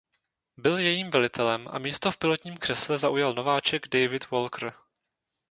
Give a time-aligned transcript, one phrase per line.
[0.57, 4.73] Byl jejím velitelem a místo v pilotním křesle zaujal nováček David Walker.